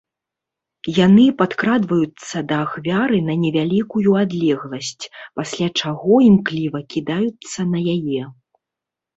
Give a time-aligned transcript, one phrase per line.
[1.05, 5.09] Яны падкрадваюцца да ахвяры на невялікую адлегласць,
[5.41, 8.21] пасля чаго імкліва кідаюцца на яе.